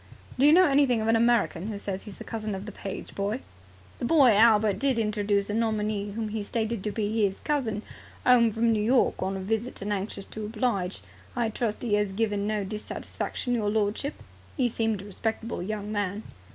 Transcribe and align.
"Do 0.39 0.47
you 0.47 0.51
know 0.51 0.65
anything 0.65 0.99
of 0.99 1.07
an 1.09 1.15
American 1.15 1.67
who 1.67 1.77
says 1.77 2.01
he 2.05 2.09
is 2.09 2.17
the 2.17 2.23
cousin 2.23 2.55
of 2.55 2.65
the 2.65 2.71
page 2.71 3.13
boy?" 3.13 3.41
"The 3.99 4.05
boy 4.05 4.31
Albert 4.35 4.79
did 4.79 4.97
introduce 4.97 5.47
a 5.47 5.53
nominee 5.53 6.13
whom 6.13 6.29
he 6.29 6.41
stated 6.41 6.83
to 6.83 6.91
be 6.91 7.23
'is 7.27 7.39
cousin 7.41 7.83
'ome 8.25 8.51
from 8.51 8.71
New 8.73 8.81
York 8.81 9.21
on 9.21 9.37
a 9.37 9.39
visit 9.39 9.79
and 9.83 9.93
anxious 9.93 10.25
to 10.25 10.43
oblige. 10.43 11.01
I 11.35 11.49
trust 11.49 11.83
he 11.83 11.97
'as 11.97 12.13
given 12.13 12.47
no 12.47 12.63
dissatisfaction, 12.63 13.53
your 13.53 13.69
lordship? 13.69 14.15
He 14.57 14.69
seemed 14.69 15.03
a 15.03 15.05
respectable 15.05 15.61
young 15.61 15.91
man." 15.91 16.23